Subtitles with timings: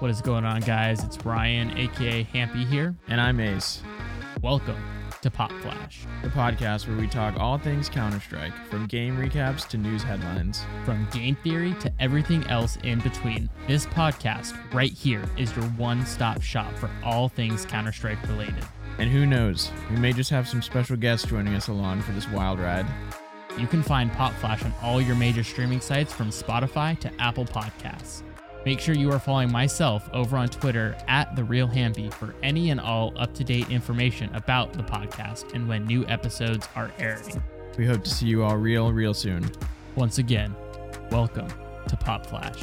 [0.00, 1.04] What is going on, guys?
[1.04, 2.96] It's Ryan, aka Hampy here.
[3.08, 3.82] And I'm Ace,
[4.40, 4.82] Welcome
[5.20, 6.06] to Pop Flash.
[6.22, 10.62] the podcast where we talk all things Counter Strike, from game recaps to news headlines.
[10.86, 16.06] From game theory to everything else in between, this podcast right here is your one
[16.06, 18.64] stop shop for all things Counter Strike related.
[18.96, 22.26] And who knows, we may just have some special guests joining us along for this
[22.30, 22.86] wild ride.
[23.58, 27.44] You can find Pop Flash on all your major streaming sites from Spotify to Apple
[27.44, 28.22] Podcasts.
[28.66, 32.70] Make sure you are following myself over on Twitter at The Real Hamby for any
[32.70, 37.42] and all up to date information about the podcast and when new episodes are airing.
[37.78, 39.50] We hope to see you all real, real soon.
[39.96, 40.54] Once again,
[41.10, 41.48] welcome
[41.88, 42.60] to Pop Flash.